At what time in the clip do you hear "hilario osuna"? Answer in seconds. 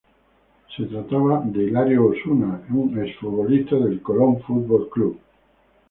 1.65-2.63